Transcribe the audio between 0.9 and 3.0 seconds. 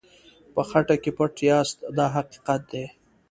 کې پټ یاست دا حقیقت دی.